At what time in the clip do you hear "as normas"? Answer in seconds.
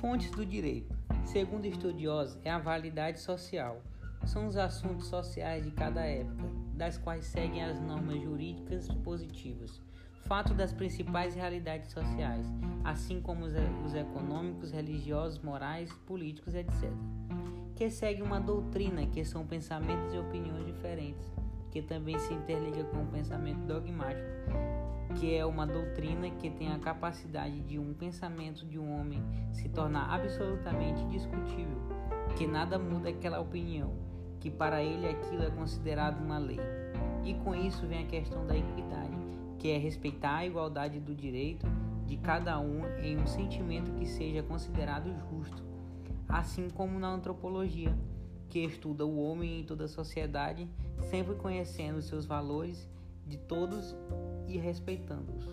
7.64-8.22